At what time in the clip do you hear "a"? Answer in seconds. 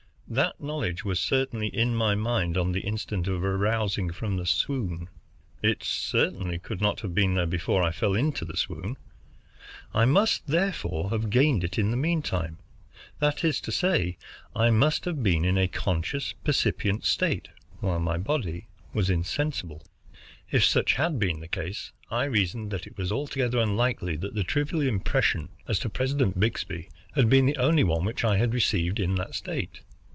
15.57-15.67